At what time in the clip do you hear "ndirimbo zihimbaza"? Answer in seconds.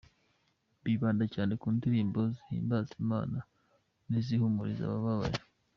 1.75-2.91